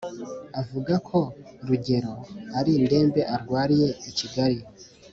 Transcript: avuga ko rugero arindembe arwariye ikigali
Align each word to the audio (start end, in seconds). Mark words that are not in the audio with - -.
avuga 0.61 0.93
ko 1.07 1.19
rugero 1.67 2.11
arindembe 2.57 3.21
arwariye 3.35 3.89
ikigali 4.09 4.61